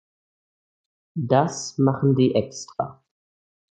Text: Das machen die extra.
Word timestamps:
Das 1.13 1.77
machen 1.77 2.15
die 2.15 2.33
extra. 2.33 3.03